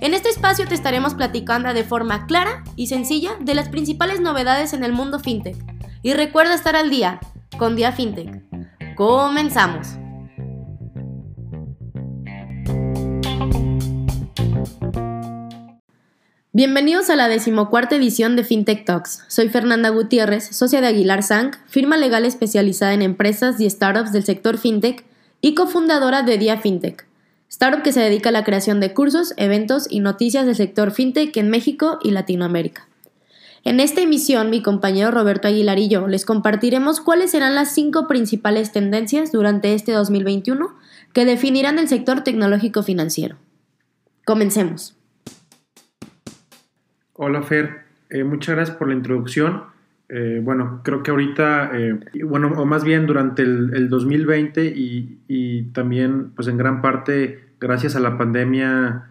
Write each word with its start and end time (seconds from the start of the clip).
En 0.00 0.14
este 0.14 0.28
espacio 0.28 0.64
te 0.68 0.76
estaremos 0.76 1.14
platicando 1.14 1.74
de 1.74 1.82
forma 1.82 2.26
clara 2.26 2.62
y 2.76 2.86
sencilla 2.86 3.32
de 3.40 3.56
las 3.56 3.68
principales 3.68 4.20
novedades 4.20 4.72
en 4.72 4.84
el 4.84 4.92
mundo 4.92 5.18
FinTech. 5.18 5.56
Y 6.02 6.12
recuerda 6.12 6.54
estar 6.54 6.76
al 6.76 6.88
día 6.88 7.18
con 7.58 7.74
Dia 7.74 7.90
FinTech. 7.90 8.44
Comenzamos. 8.94 9.88
Bienvenidos 16.52 17.10
a 17.10 17.16
la 17.16 17.28
decimocuarta 17.28 17.96
edición 17.96 18.36
de 18.36 18.44
FinTech 18.44 18.84
Talks. 18.84 19.24
Soy 19.26 19.48
Fernanda 19.48 19.88
Gutiérrez, 19.88 20.56
socia 20.56 20.80
de 20.80 20.86
Aguilar 20.86 21.24
Sank, 21.24 21.56
firma 21.66 21.96
legal 21.96 22.24
especializada 22.24 22.94
en 22.94 23.02
empresas 23.02 23.60
y 23.60 23.68
startups 23.68 24.12
del 24.12 24.24
sector 24.24 24.58
FinTech 24.58 25.04
y 25.40 25.54
cofundadora 25.56 26.22
de 26.22 26.38
Dia 26.38 26.56
FinTech, 26.58 27.07
startup 27.48 27.82
que 27.82 27.92
se 27.92 28.00
dedica 28.00 28.28
a 28.28 28.32
la 28.32 28.44
creación 28.44 28.80
de 28.80 28.94
cursos, 28.94 29.34
eventos 29.36 29.86
y 29.90 30.00
noticias 30.00 30.46
del 30.46 30.56
sector 30.56 30.90
FinTech 30.90 31.36
en 31.36 31.50
México 31.50 31.98
y 32.02 32.10
Latinoamérica. 32.10 32.88
En 33.64 33.80
esta 33.80 34.00
emisión, 34.00 34.50
mi 34.50 34.62
compañero 34.62 35.10
Roberto 35.10 35.48
Aguilar 35.48 35.78
y 35.78 35.88
yo 35.88 36.06
les 36.06 36.24
compartiremos 36.24 37.00
cuáles 37.00 37.32
serán 37.32 37.54
las 37.54 37.74
cinco 37.74 38.06
principales 38.06 38.72
tendencias 38.72 39.32
durante 39.32 39.74
este 39.74 39.92
2021 39.92 40.74
que 41.12 41.24
definirán 41.24 41.78
el 41.78 41.88
sector 41.88 42.22
tecnológico 42.22 42.82
financiero. 42.82 43.36
Comencemos. 44.24 44.96
Hola 47.14 47.42
Fer, 47.42 47.84
eh, 48.10 48.24
muchas 48.24 48.54
gracias 48.54 48.76
por 48.76 48.88
la 48.88 48.94
introducción. 48.94 49.64
Eh, 50.08 50.40
bueno, 50.42 50.80
creo 50.84 51.02
que 51.02 51.10
ahorita, 51.10 51.70
eh, 51.74 51.98
bueno, 52.24 52.52
o 52.56 52.64
más 52.64 52.82
bien 52.82 53.06
durante 53.06 53.42
el, 53.42 53.88
2020 53.88 54.64
y, 54.64 55.20
y, 55.28 55.64
también, 55.72 56.30
pues 56.34 56.48
en 56.48 56.56
gran 56.56 56.80
parte, 56.80 57.50
gracias 57.60 57.94
a 57.94 58.00
la 58.00 58.16
pandemia 58.16 59.10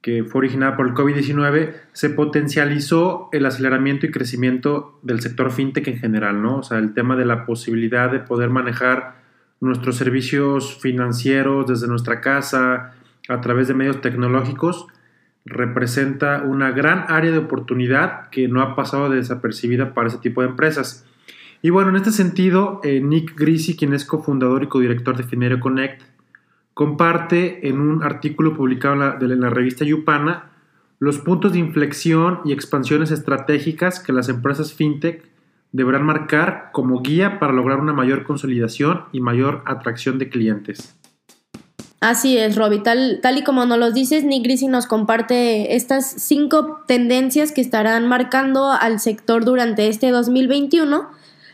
que 0.00 0.24
fue 0.24 0.38
originada 0.40 0.76
por 0.76 0.86
el 0.86 0.94
COVID-19, 0.94 1.74
se 1.92 2.10
potencializó 2.10 3.28
el 3.32 3.44
aceleramiento 3.46 4.06
y 4.06 4.10
crecimiento 4.10 4.98
del 5.02 5.20
sector 5.20 5.50
fintech 5.50 5.86
en 5.88 5.98
general, 5.98 6.40
¿no? 6.40 6.58
O 6.58 6.62
sea, 6.62 6.78
el 6.78 6.94
tema 6.94 7.16
de 7.16 7.26
la 7.26 7.44
posibilidad 7.44 8.10
de 8.10 8.20
poder 8.20 8.48
manejar 8.48 9.16
nuestros 9.60 9.96
servicios 9.96 10.78
financieros 10.80 11.66
desde 11.66 11.88
nuestra 11.88 12.20
casa, 12.20 12.94
a 13.28 13.40
través 13.40 13.68
de 13.68 13.74
medios 13.74 14.00
tecnológicos, 14.00 14.86
representa 15.48 16.42
una 16.42 16.70
gran 16.70 17.04
área 17.08 17.30
de 17.30 17.38
oportunidad 17.38 18.28
que 18.30 18.48
no 18.48 18.62
ha 18.62 18.76
pasado 18.76 19.08
desapercibida 19.08 19.94
para 19.94 20.08
ese 20.08 20.18
tipo 20.18 20.42
de 20.42 20.48
empresas. 20.48 21.06
Y 21.62 21.70
bueno, 21.70 21.90
en 21.90 21.96
este 21.96 22.12
sentido, 22.12 22.80
eh, 22.84 23.00
Nick 23.00 23.36
Grisi, 23.36 23.76
quien 23.76 23.92
es 23.92 24.04
cofundador 24.04 24.62
y 24.62 24.68
codirector 24.68 25.16
de 25.16 25.24
Finerio 25.24 25.58
Connect, 25.58 26.02
comparte 26.74 27.68
en 27.68 27.80
un 27.80 28.04
artículo 28.04 28.54
publicado 28.54 29.16
en 29.20 29.40
la 29.40 29.50
revista 29.50 29.84
Yupana 29.84 30.50
los 31.00 31.18
puntos 31.18 31.52
de 31.52 31.58
inflexión 31.58 32.40
y 32.44 32.52
expansiones 32.52 33.10
estratégicas 33.10 34.00
que 34.00 34.12
las 34.12 34.28
empresas 34.28 34.72
fintech 34.74 35.24
deberán 35.72 36.04
marcar 36.04 36.70
como 36.72 37.02
guía 37.02 37.38
para 37.38 37.52
lograr 37.52 37.80
una 37.80 37.92
mayor 37.92 38.24
consolidación 38.24 39.04
y 39.12 39.20
mayor 39.20 39.62
atracción 39.66 40.18
de 40.18 40.28
clientes. 40.28 40.98
Así 42.00 42.38
es, 42.38 42.54
Robbie. 42.54 42.80
Tal, 42.80 43.18
tal 43.22 43.38
y 43.38 43.42
como 43.42 43.66
nos 43.66 43.78
lo 43.78 43.90
dices, 43.90 44.22
Nick 44.24 44.46
nos 44.68 44.86
comparte 44.86 45.74
estas 45.74 46.08
cinco 46.08 46.80
tendencias 46.86 47.50
que 47.50 47.60
estarán 47.60 48.06
marcando 48.06 48.70
al 48.70 49.00
sector 49.00 49.44
durante 49.44 49.88
este 49.88 50.10
2021 50.10 51.08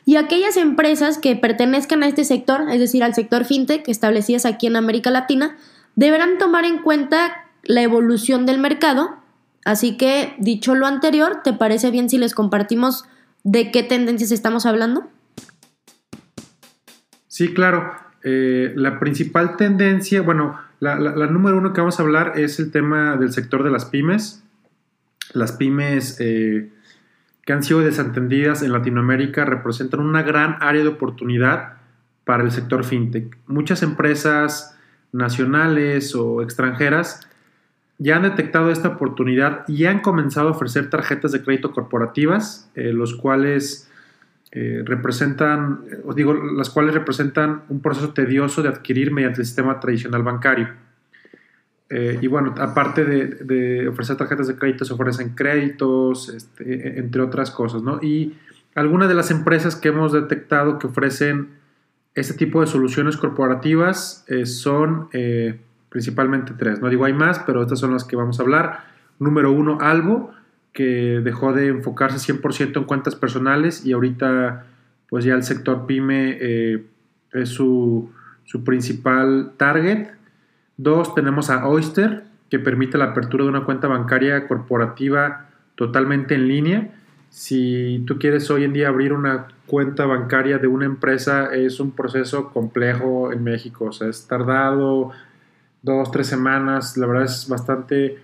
y 0.04 0.16
aquellas 0.16 0.58
empresas 0.58 1.16
que 1.16 1.34
pertenezcan 1.34 2.02
a 2.02 2.08
este 2.08 2.24
sector, 2.24 2.68
es 2.70 2.78
decir, 2.78 3.02
al 3.02 3.14
sector 3.14 3.46
fintech 3.46 3.88
establecidas 3.88 4.44
aquí 4.44 4.66
en 4.66 4.76
América 4.76 5.10
Latina, 5.10 5.56
deberán 5.96 6.36
tomar 6.36 6.66
en 6.66 6.78
cuenta 6.78 7.46
la 7.62 7.80
evolución 7.80 8.44
del 8.44 8.58
mercado. 8.58 9.16
Así 9.64 9.96
que, 9.96 10.34
dicho 10.38 10.74
lo 10.74 10.86
anterior, 10.86 11.40
¿te 11.42 11.54
parece 11.54 11.90
bien 11.90 12.10
si 12.10 12.18
les 12.18 12.34
compartimos 12.34 13.06
de 13.44 13.70
qué 13.70 13.82
tendencias 13.82 14.30
estamos 14.30 14.66
hablando? 14.66 15.08
Sí, 17.28 17.54
claro. 17.54 17.96
Eh, 18.26 18.72
la 18.74 18.98
principal 18.98 19.56
tendencia, 19.56 20.22
bueno, 20.22 20.58
la, 20.80 20.96
número 21.26 21.58
uno 21.58 21.74
que 21.74 21.80
vamos 21.82 22.00
a 22.00 22.02
hablar 22.02 22.32
es 22.36 22.58
el 22.58 22.70
tema 22.70 23.16
del 23.16 23.32
sector 23.32 23.62
de 23.62 23.70
las 23.70 23.84
pymes. 23.84 24.42
Las 25.34 25.52
pymes 25.52 26.16
eh, 26.20 26.70
que 27.44 27.52
han 27.52 27.62
sido 27.62 27.80
desatendidas 27.80 28.62
en 28.62 28.72
Latinoamérica 28.72 29.44
representan 29.44 30.00
una 30.00 30.22
gran 30.22 30.56
área 30.60 30.82
de 30.82 30.88
oportunidad 30.88 31.74
para 32.24 32.42
el 32.42 32.50
sector 32.50 32.84
fintech. 32.84 33.36
Muchas 33.46 33.82
empresas 33.82 34.76
nacionales 35.12 36.14
o 36.14 36.42
extranjeras 36.42 37.28
ya 37.98 38.16
han 38.16 38.22
detectado 38.22 38.70
esta 38.70 38.88
oportunidad 38.88 39.68
y 39.68 39.84
han 39.84 40.00
comenzado 40.00 40.48
a 40.48 40.52
ofrecer 40.52 40.90
tarjetas 40.90 41.32
de 41.32 41.42
crédito 41.42 41.72
corporativas, 41.72 42.70
eh, 42.74 42.92
los 42.92 43.14
cuales 43.14 43.90
eh, 44.56 44.82
representan, 44.84 45.80
os 46.04 46.14
digo, 46.14 46.32
las 46.32 46.70
cuales 46.70 46.94
representan 46.94 47.62
un 47.68 47.80
proceso 47.80 48.12
tedioso 48.12 48.62
de 48.62 48.68
adquirir 48.68 49.10
mediante 49.10 49.40
el 49.40 49.46
sistema 49.46 49.80
tradicional 49.80 50.22
bancario. 50.22 50.68
Eh, 51.90 52.20
y 52.22 52.28
bueno, 52.28 52.54
aparte 52.58 53.04
de, 53.04 53.88
ofrecer 53.88 54.16
tarjetas 54.16 54.46
de 54.46 54.54
crédito, 54.54 54.84
se 54.84 54.92
ofrecen 54.92 55.30
créditos, 55.30 56.28
este, 56.28 57.00
entre 57.00 57.22
otras 57.22 57.50
cosas, 57.50 57.82
¿no? 57.82 57.98
Y 58.00 58.34
algunas 58.76 59.08
de 59.08 59.16
las 59.16 59.32
empresas 59.32 59.74
que 59.74 59.88
hemos 59.88 60.12
detectado 60.12 60.78
que 60.78 60.86
ofrecen 60.86 61.48
este 62.14 62.34
tipo 62.34 62.60
de 62.60 62.68
soluciones 62.68 63.16
corporativas 63.16 64.24
eh, 64.28 64.46
son 64.46 65.08
principalmente 65.88 66.52
tres, 66.56 66.80
no 66.80 66.88
digo 66.88 67.04
hay 67.04 67.12
más, 67.12 67.40
pero 67.40 67.62
estas 67.62 67.80
son 67.80 67.92
las 67.92 68.04
que 68.04 68.14
vamos 68.14 68.38
a 68.38 68.44
hablar. 68.44 68.84
Número 69.18 69.50
uno, 69.50 69.78
Albo, 69.80 70.32
que 70.74 71.20
dejó 71.22 71.52
de 71.54 71.68
enfocarse 71.68 72.34
100% 72.34 72.76
en 72.76 72.84
cuentas 72.84 73.14
personales 73.14 73.86
y 73.86 73.92
ahorita 73.92 74.66
pues 75.08 75.24
ya 75.24 75.34
el 75.34 75.44
sector 75.44 75.86
pyme 75.86 76.36
eh, 76.40 76.84
es 77.32 77.48
su, 77.48 78.10
principal 78.64 79.52
target. 79.56 80.08
Dos, 80.76 81.14
tenemos 81.14 81.50
a 81.50 81.66
Oyster, 81.68 82.24
que 82.50 82.58
permite 82.58 82.98
la 82.98 83.06
apertura 83.06 83.44
de 83.44 83.50
una 83.50 83.64
cuenta 83.64 83.86
bancaria 83.86 84.46
corporativa 84.48 85.46
totalmente 85.76 86.34
en 86.34 86.48
línea. 86.48 86.94
Si 87.30 88.02
tú 88.06 88.18
quieres 88.18 88.50
hoy 88.50 88.64
en 88.64 88.72
día 88.72 88.88
abrir 88.88 89.12
una 89.12 89.48
cuenta 89.66 90.06
bancaria 90.06 90.58
de 90.58 90.66
una 90.66 90.84
empresa, 90.84 91.54
es 91.54 91.78
un 91.80 91.92
proceso 91.92 92.50
complejo 92.52 93.32
en 93.32 93.42
México. 93.44 93.86
O 93.86 93.92
sea, 93.92 94.08
es 94.08 94.26
tardado 94.26 95.10
dos, 95.82 96.10
tres 96.10 96.26
semanas. 96.26 96.96
La 96.96 97.06
verdad 97.06 97.24
es 97.24 97.48
bastante 97.48 98.18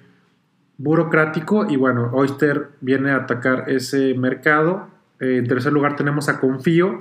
burocrático 0.81 1.71
y 1.71 1.77
bueno, 1.77 2.11
Oyster 2.15 2.71
viene 2.81 3.11
a 3.11 3.17
atacar 3.17 3.65
ese 3.69 4.15
mercado. 4.15 4.89
Eh, 5.21 5.37
en 5.37 5.47
tercer 5.47 5.75
lugar 5.75 5.95
tenemos 5.95 6.31
a 6.31 6.41
Confío, 6.41 6.97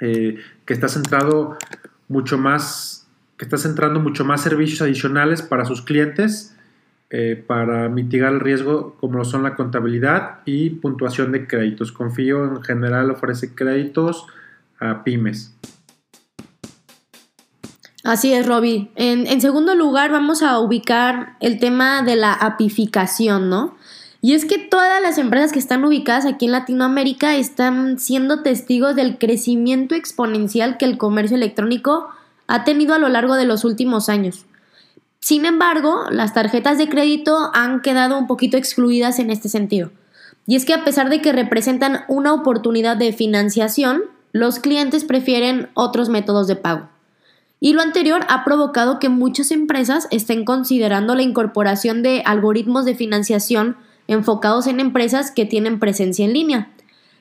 eh, 0.00 0.38
que 0.64 0.72
está 0.72 0.88
centrado 0.88 1.58
mucho 2.08 2.38
más, 2.38 3.06
que 3.36 3.44
está 3.44 3.58
centrando 3.58 4.00
mucho 4.00 4.24
más 4.24 4.42
servicios 4.42 4.80
adicionales 4.80 5.42
para 5.42 5.66
sus 5.66 5.82
clientes 5.82 6.56
eh, 7.10 7.44
para 7.46 7.90
mitigar 7.90 8.32
el 8.32 8.40
riesgo 8.40 8.96
como 8.98 9.18
lo 9.18 9.24
son 9.26 9.42
la 9.42 9.56
contabilidad 9.56 10.38
y 10.46 10.70
puntuación 10.70 11.32
de 11.32 11.46
créditos. 11.46 11.92
Confío 11.92 12.44
en 12.44 12.62
general 12.62 13.10
ofrece 13.10 13.54
créditos 13.54 14.26
a 14.78 15.04
pymes. 15.04 15.54
Así 18.02 18.32
es, 18.32 18.46
Robbie. 18.46 18.90
En, 18.96 19.40
segundo 19.40 19.74
lugar, 19.74 20.10
vamos 20.10 20.42
a 20.42 20.58
ubicar 20.58 21.36
el 21.40 21.58
tema 21.58 22.02
de 22.02 22.16
la 22.16 22.32
apificación, 22.32 23.50
¿no? 23.50 23.76
Y 24.22 24.34
es 24.34 24.44
que 24.44 24.58
todas 24.58 25.02
las 25.02 25.18
empresas 25.18 25.52
que 25.52 25.58
están 25.58 25.84
ubicadas 25.84 26.26
aquí 26.26 26.46
en 26.46 26.52
Latinoamérica 26.52 27.36
están 27.36 27.98
siendo 27.98 28.42
testigos 28.42 28.94
del 28.94 29.18
crecimiento 29.18 29.94
exponencial 29.94 30.76
que 30.76 30.84
el 30.84 30.98
comercio 30.98 31.36
electrónico 31.36 32.08
ha 32.46 32.64
tenido 32.64 32.94
a 32.94 32.98
lo 32.98 33.08
largo 33.08 33.36
de 33.36 33.44
los 33.44 33.64
últimos 33.64 34.08
años. 34.08 34.46
Sin 35.20 35.44
embargo, 35.44 36.04
las 36.10 36.32
tarjetas 36.32 36.78
de 36.78 36.88
crédito 36.88 37.50
han 37.54 37.82
quedado 37.82 38.18
un 38.18 38.26
poquito 38.26 38.56
excluidas 38.56 39.18
en 39.18 39.30
este 39.30 39.48
sentido. 39.48 39.90
Y 40.46 40.56
es 40.56 40.64
que 40.64 40.74
a 40.74 40.84
pesar 40.84 41.10
de 41.10 41.20
que 41.20 41.32
representan 41.32 42.04
una 42.08 42.32
oportunidad 42.32 42.96
de 42.96 43.12
financiación, 43.12 44.02
los 44.32 44.58
clientes 44.58 45.04
prefieren 45.04 45.68
otros 45.74 46.08
métodos 46.08 46.46
de 46.46 46.56
pago. 46.56 46.88
Y 47.60 47.74
lo 47.74 47.82
anterior 47.82 48.22
ha 48.28 48.42
provocado 48.44 48.98
que 48.98 49.10
muchas 49.10 49.50
empresas 49.50 50.08
estén 50.10 50.46
considerando 50.46 51.14
la 51.14 51.22
incorporación 51.22 52.02
de 52.02 52.22
algoritmos 52.24 52.86
de 52.86 52.94
financiación 52.94 53.76
enfocados 54.08 54.66
en 54.66 54.80
empresas 54.80 55.30
que 55.30 55.44
tienen 55.44 55.78
presencia 55.78 56.24
en 56.24 56.32
línea. 56.32 56.70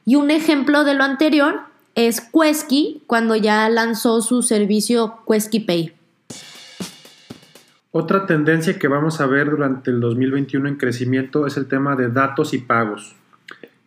Y 0.06 0.16
un 0.16 0.32
ejemplo 0.32 0.86
de 0.86 0.96
lo 0.96 1.04
anterior 1.04 1.60
es 1.94 2.22
Quesky 2.22 3.04
cuando 3.06 3.36
ya 3.36 3.70
lanzó 3.70 4.22
su 4.22 4.42
servicio 4.42 5.20
Quesky 5.28 5.60
Pay. 5.60 5.94
Otra 7.92 8.26
tendencia 8.26 8.80
que 8.80 8.88
vamos 8.88 9.20
a 9.20 9.26
ver 9.26 9.50
durante 9.50 9.92
el 9.92 10.00
2021 10.00 10.70
en 10.70 10.78
crecimiento 10.78 11.48
es 11.48 11.58
el 11.58 11.68
tema 11.68 11.96
de 11.96 12.10
datos 12.10 12.54
y 12.54 12.60
pagos. 12.60 13.16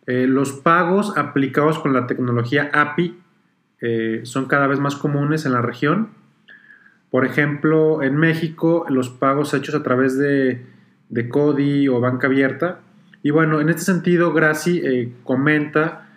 Eh, 0.05 0.27
los 0.27 0.51
pagos 0.51 1.17
aplicados 1.17 1.79
con 1.79 1.93
la 1.93 2.05
tecnología 2.05 2.69
API 2.73 3.17
eh, 3.81 4.21
son 4.23 4.45
cada 4.45 4.67
vez 4.67 4.79
más 4.79 4.95
comunes 4.95 5.45
en 5.45 5.53
la 5.53 5.61
región. 5.61 6.09
Por 7.13 7.27
ejemplo, 7.27 8.01
en 8.01 8.17
México, 8.17 8.87
los 8.89 9.09
pagos 9.09 9.53
hechos 9.53 9.75
a 9.75 9.83
través 9.83 10.17
de, 10.17 10.65
de 11.09 11.29
CODI 11.29 11.87
o 11.87 11.99
banca 11.99 12.25
abierta. 12.25 12.79
Y 13.21 13.29
bueno, 13.29 13.61
en 13.61 13.69
este 13.69 13.83
sentido, 13.83 14.33
Graci 14.33 14.81
eh, 14.83 15.13
comenta 15.23 16.07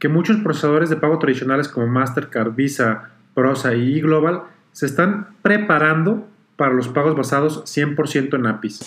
que 0.00 0.08
muchos 0.08 0.38
procesadores 0.38 0.90
de 0.90 0.96
pago 0.96 1.20
tradicionales 1.20 1.68
como 1.68 1.86
Mastercard, 1.86 2.52
Visa, 2.56 3.10
Prosa 3.32 3.74
y 3.74 4.00
Global 4.00 4.42
se 4.72 4.86
están 4.86 5.28
preparando 5.40 6.26
para 6.56 6.72
los 6.72 6.88
pagos 6.88 7.14
basados 7.14 7.62
100% 7.66 8.34
en 8.34 8.46
APIs. 8.46 8.80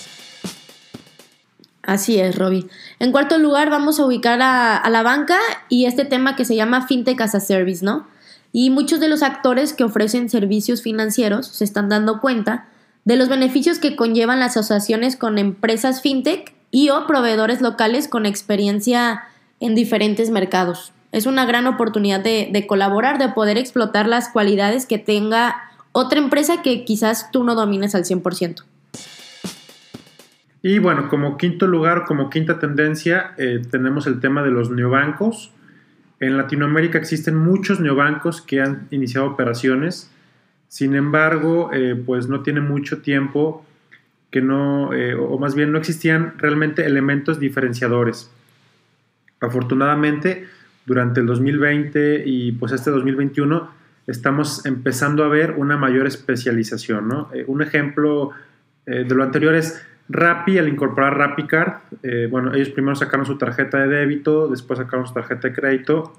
Así 1.82 2.20
es, 2.20 2.38
Robbie. 2.38 2.68
En 3.00 3.14
cuarto 3.14 3.38
lugar, 3.38 3.70
vamos 3.70 4.02
a 4.02 4.06
ubicar 4.06 4.42
a, 4.42 4.90
la 4.90 5.02
banca 5.02 5.40
y 5.70 5.86
este 5.86 6.04
tema 6.04 6.36
que 6.36 6.44
se 6.44 6.58
llama 6.58 6.86
FinTech 6.88 7.22
as 7.22 7.36
a 7.36 7.40
Service, 7.40 7.86
¿no? 7.86 8.12
Y 8.56 8.70
muchos 8.70 9.00
de 9.00 9.10
los 9.10 9.24
actores 9.24 9.74
que 9.74 9.84
ofrecen 9.84 10.30
servicios 10.30 10.84
financieros 10.84 11.48
se 11.48 11.64
están 11.64 11.90
dando 11.90 12.22
cuenta 12.22 12.68
de 13.04 13.18
los 13.18 13.28
beneficios 13.28 13.80
que 13.80 13.96
conllevan 13.96 14.40
las 14.40 14.56
asociaciones 14.56 15.18
con 15.18 15.40
empresas 15.40 16.04
FinTech 16.04 16.54
y 16.70 16.90
o 16.90 17.08
proveedores 17.08 17.62
locales 17.62 18.08
con 18.08 18.28
experiencia 18.28 19.24
en 19.60 19.74
diferentes 19.74 20.30
mercados. 20.30 20.94
Es 21.12 21.26
una 21.26 21.46
gran 21.46 21.66
oportunidad 21.66 22.22
de, 22.22 22.66
colaborar, 22.68 23.18
de 23.18 23.30
poder 23.30 23.58
explotar 23.58 24.08
las 24.08 24.30
cualidades 24.30 24.86
que 24.86 25.00
tenga 25.00 25.56
otra 25.92 26.20
empresa 26.20 26.62
que 26.62 26.86
quizás 26.86 27.32
tú 27.32 27.44
no 27.44 27.56
domines 27.56 27.96
al 27.96 28.04
100%. 28.04 28.64
Y 30.62 30.78
bueno, 30.78 31.10
como 31.10 31.38
quinto 31.38 31.66
lugar, 31.66 32.06
como 32.06 32.30
quinta 32.30 32.60
tendencia, 32.60 33.34
eh, 33.38 33.62
tenemos 33.70 34.06
el 34.06 34.20
tema 34.20 34.44
de 34.44 34.52
los 34.52 34.70
neobancos. 34.70 35.52
En 36.24 36.38
Latinoamérica 36.38 36.98
existen 36.98 37.36
muchos 37.36 37.82
neobancos 37.82 38.42
que 38.42 38.62
han 38.62 38.88
iniciado 38.92 39.28
operaciones, 39.28 40.10
sin 40.70 40.96
embargo, 40.96 41.70
eh, 41.74 42.02
pues 42.06 42.30
no 42.30 42.44
tiene 42.44 42.62
mucho 42.62 43.02
tiempo 43.02 43.66
que 44.32 44.42
no, 44.42 44.94
eh, 44.94 45.16
o 45.16 45.38
más 45.38 45.54
bien 45.54 45.74
no 45.74 45.78
existían 45.78 46.36
realmente 46.38 46.86
elementos 46.86 47.42
diferenciadores. 47.42 48.32
Afortunadamente, 49.42 50.48
durante 50.86 51.20
el 51.20 51.26
2020 51.26 52.24
y 52.26 52.54
pues 52.54 52.72
este 52.72 52.90
2021 52.90 53.70
estamos 54.08 54.66
empezando 54.66 55.26
a 55.26 55.28
ver 55.28 55.52
una 55.58 55.76
mayor 55.76 56.08
especialización. 56.08 57.10
¿no? 57.10 57.32
Eh, 57.34 57.44
un 57.48 57.62
ejemplo 57.62 58.32
de 58.86 59.16
lo 59.16 59.24
anterior 59.24 59.56
es 59.56 59.82
Rappi, 60.10 60.58
al 60.58 60.68
incorporar 60.68 61.18
RappiCard, 61.18 61.74
eh, 62.04 62.28
bueno, 62.30 62.54
ellos 62.54 62.70
primero 62.70 62.96
sacaron 62.96 63.26
su 63.26 63.38
tarjeta 63.38 63.80
de 63.80 63.88
débito, 63.88 64.48
después 64.48 64.78
sacaron 64.80 65.08
su 65.08 65.14
tarjeta 65.14 65.48
de 65.48 65.54
crédito 65.54 66.14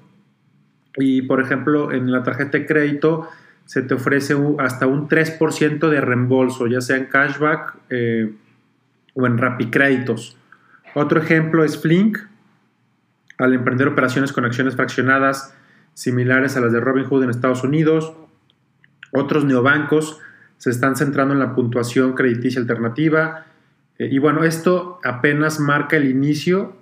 y, 0.97 1.21
por 1.23 1.41
ejemplo, 1.41 1.91
en 1.91 2.11
la 2.11 2.23
tarjeta 2.23 2.57
de 2.57 2.65
crédito 2.65 3.29
se 3.65 3.81
te 3.81 3.93
ofrece 3.93 4.35
hasta 4.59 4.87
un 4.87 5.07
3% 5.07 5.89
de 5.89 6.01
reembolso, 6.01 6.67
ya 6.67 6.81
sea 6.81 6.97
en 6.97 7.05
cashback 7.05 7.75
o 9.15 9.25
en 9.25 9.37
Rappi 9.37 9.69
Créditos. 9.69 10.37
Otro 10.93 11.19
ejemplo 11.19 11.63
es 11.63 11.81
Flink, 11.81 12.19
al 13.37 13.53
emprender 13.53 13.87
operaciones 13.87 14.31
con 14.31 14.45
acciones 14.45 14.75
fraccionadas, 14.75 15.53
similares 15.93 16.55
a 16.55 16.61
las 16.61 16.71
de 16.71 16.79
Robinhood 16.79 17.23
en 17.23 17.29
Estados 17.29 17.63
Unidos. 17.63 18.13
Otros 19.11 19.45
neobancos 19.45 20.19
se 20.57 20.69
están 20.69 20.95
centrando 20.95 21.33
en 21.33 21.39
la 21.39 21.53
puntuación 21.53 22.13
crediticia 22.13 22.61
alternativa. 22.61 23.45
Eh, 23.99 24.09
y 24.11 24.19
bueno, 24.19 24.43
esto 24.43 24.99
apenas 25.03 25.59
marca 25.59 25.97
el 25.97 26.09
inicio 26.09 26.75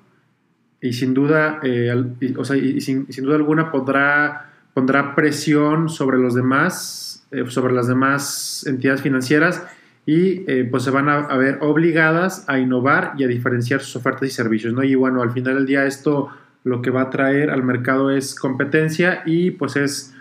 y 0.81 0.93
sin 0.93 1.13
duda, 1.13 1.59
eh, 1.63 1.93
o 2.37 2.43
sea, 2.43 2.57
y 2.57 2.81
sin, 2.81 3.05
duda 3.07 3.35
alguna 3.35 3.71
pondrá, 3.71 4.51
pondrá 4.73 5.15
presión 5.15 5.89
sobre 5.89 6.17
los 6.17 6.35
demás, 6.35 7.25
eh, 7.31 7.45
sobre 7.47 7.73
las 7.73 7.87
demás 7.87 8.65
entidades 8.67 9.01
financieras 9.01 9.63
y 10.05 10.63
pues 10.65 10.83
se 10.83 10.89
van 10.89 11.07
a, 11.07 11.19
a, 11.19 11.37
ver 11.37 11.59
obligadas 11.61 12.43
a 12.49 12.59
innovar 12.59 13.13
y 13.17 13.23
a 13.23 13.27
diferenciar 13.27 13.79
sus 13.79 13.95
ofertas 13.95 14.27
y 14.27 14.31
servicios, 14.31 14.73
¿no? 14.73 14.83
Y 14.83 14.95
bueno, 14.95 15.21
al 15.21 15.31
final 15.31 15.55
del 15.55 15.65
día 15.65 15.85
esto 15.85 16.29
lo 16.63 16.81
que 16.81 16.89
va 16.89 17.03
a 17.03 17.09
traer 17.09 17.49
al 17.49 17.63
mercado 17.63 18.11
es 18.11 18.35
competencia 18.35 19.23
y 19.25 19.51
pues 19.51 19.75
es 19.75 20.13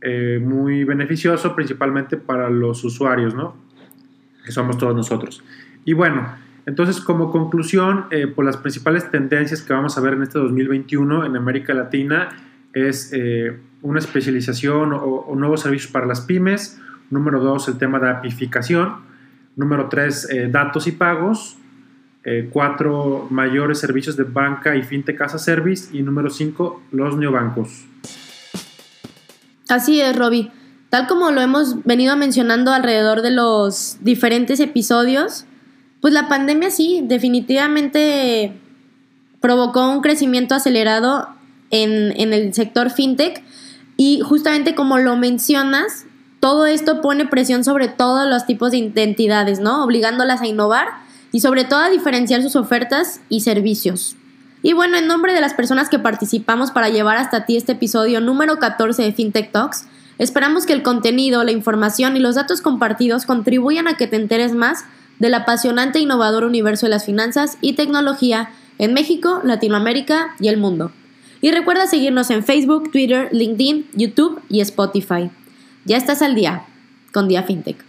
eh, 0.00 0.40
muy 0.40 0.84
beneficioso 0.84 1.56
principalmente 1.56 2.16
para 2.16 2.48
los 2.50 2.84
usuarios, 2.84 3.34
¿no? 3.34 3.56
Que 4.44 4.52
somos 4.52 4.78
todos 4.78 4.94
nosotros. 4.94 5.42
Y 5.88 5.94
bueno, 5.94 6.28
entonces 6.66 7.00
como 7.00 7.32
conclusión, 7.32 8.08
eh, 8.10 8.26
por 8.26 8.34
pues, 8.34 8.44
las 8.44 8.56
principales 8.58 9.10
tendencias 9.10 9.62
que 9.62 9.72
vamos 9.72 9.96
a 9.96 10.02
ver 10.02 10.12
en 10.12 10.22
este 10.22 10.38
2021 10.38 11.24
en 11.24 11.34
América 11.34 11.72
Latina 11.72 12.28
es 12.74 13.10
eh, 13.14 13.58
una 13.80 13.98
especialización 13.98 14.92
o, 14.92 15.34
nuevos 15.34 15.62
servicios 15.62 15.90
para 15.90 16.04
las 16.04 16.20
pymes. 16.20 16.78
Número 17.08 17.40
dos, 17.40 17.68
el 17.68 17.78
tema 17.78 17.98
de 18.00 18.10
apificación. 18.10 18.96
Número 19.56 19.88
tres, 19.88 20.28
datos 20.50 20.86
y 20.88 20.92
pagos. 20.92 21.56
Eh, 22.22 22.50
cuatro 22.52 23.26
mayores 23.30 23.78
servicios 23.78 24.14
de 24.18 24.24
banca 24.24 24.76
y 24.76 24.82
fintech 24.82 25.16
casa 25.16 25.38
service 25.38 25.96
y 25.96 26.02
número 26.02 26.28
cinco, 26.28 26.82
los 26.92 27.16
neobancos. 27.16 27.86
Así 29.70 30.02
es, 30.02 30.14
Robbie. 30.14 30.50
Tal 30.90 31.06
como 31.06 31.30
lo 31.30 31.40
hemos 31.40 31.82
venido 31.84 32.14
mencionando 32.18 32.74
alrededor 32.74 33.22
de 33.22 33.30
los 33.30 33.96
diferentes 34.02 34.60
episodios, 34.60 35.46
pues 36.00 36.14
la 36.14 36.28
pandemia 36.28 36.70
sí, 36.70 37.00
definitivamente 37.04 38.52
provocó 39.40 39.88
un 39.90 40.00
crecimiento 40.00 40.54
acelerado 40.54 41.28
en, 41.70 42.12
en 42.20 42.32
el 42.32 42.54
sector 42.54 42.90
fintech 42.90 43.42
y 43.96 44.20
justamente 44.20 44.74
como 44.74 44.98
lo 44.98 45.16
mencionas, 45.16 46.06
todo 46.40 46.66
esto 46.66 47.00
pone 47.00 47.26
presión 47.26 47.64
sobre 47.64 47.88
todos 47.88 48.28
los 48.28 48.46
tipos 48.46 48.70
de 48.70 48.92
entidades, 48.94 49.58
¿no? 49.58 49.82
Obligándolas 49.82 50.40
a 50.40 50.46
innovar 50.46 50.86
y 51.32 51.40
sobre 51.40 51.64
todo 51.64 51.80
a 51.80 51.90
diferenciar 51.90 52.42
sus 52.42 52.56
ofertas 52.56 53.20
y 53.28 53.40
servicios. 53.40 54.16
Y 54.62 54.72
bueno, 54.72 54.96
en 54.96 55.06
nombre 55.06 55.32
de 55.32 55.40
las 55.40 55.54
personas 55.54 55.88
que 55.88 55.98
participamos 55.98 56.70
para 56.70 56.88
llevar 56.88 57.16
hasta 57.16 57.44
ti 57.44 57.56
este 57.56 57.72
episodio 57.72 58.20
número 58.20 58.58
14 58.58 59.02
de 59.02 59.12
FinTech 59.12 59.52
Talks, 59.52 59.86
esperamos 60.18 60.66
que 60.66 60.72
el 60.72 60.82
contenido, 60.82 61.44
la 61.44 61.52
información 61.52 62.16
y 62.16 62.20
los 62.20 62.34
datos 62.34 62.60
compartidos 62.60 63.26
contribuyan 63.26 63.88
a 63.88 63.96
que 63.96 64.06
te 64.06 64.16
enteres 64.16 64.54
más 64.54 64.84
del 65.18 65.34
apasionante 65.34 65.98
e 65.98 66.02
innovador 66.02 66.44
universo 66.44 66.86
de 66.86 66.90
las 66.90 67.04
finanzas 67.04 67.58
y 67.60 67.74
tecnología 67.74 68.50
en 68.78 68.94
México, 68.94 69.40
Latinoamérica 69.42 70.34
y 70.40 70.48
el 70.48 70.56
mundo. 70.56 70.92
Y 71.40 71.50
recuerda 71.50 71.86
seguirnos 71.86 72.30
en 72.30 72.44
Facebook, 72.44 72.90
Twitter, 72.90 73.28
LinkedIn, 73.32 73.88
YouTube 73.94 74.40
y 74.48 74.60
Spotify. 74.60 75.30
Ya 75.84 75.96
estás 75.96 76.22
al 76.22 76.34
día 76.34 76.64
con 77.12 77.28
Día 77.28 77.42
FinTech. 77.42 77.87